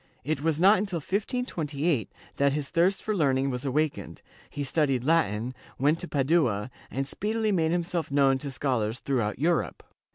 It 0.23 0.41
was 0.41 0.59
not 0.59 0.79
until 0.79 0.97
1528 0.97 2.11
that 2.37 2.53
his 2.53 2.71
thirst 2.71 3.03
for 3.03 3.15
learning 3.15 3.51
was 3.51 3.65
awakened, 3.65 4.23
he 4.49 4.63
studied 4.63 5.03
Latin, 5.03 5.53
went 5.77 5.99
to 5.99 6.07
Padua, 6.07 6.71
and 6.89 7.05
speedily 7.05 7.51
made 7.51 7.69
himself 7.71 8.09
known 8.09 8.39
to 8.39 8.49
schol 8.49 8.81
ars 8.81 8.97
throughout 8.99 9.37
Europe. 9.37 9.83